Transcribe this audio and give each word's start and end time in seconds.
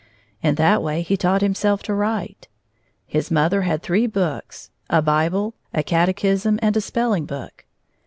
In 0.41 0.55
that 0.55 0.81
way 0.81 1.03
he 1.03 1.15
taught 1.15 1.43
himself 1.43 1.83
to 1.83 1.93
write. 1.93 2.47
His 3.05 3.29
mother 3.29 3.61
had 3.61 3.83
three 3.83 4.07
books, 4.07 4.71
a 4.89 4.99
Bible, 4.99 5.53
a 5.75 5.83
catechism, 5.83 6.57
and 6.59 6.75
a 6.75 6.81
spelling 6.81 7.25
book. 7.27 7.65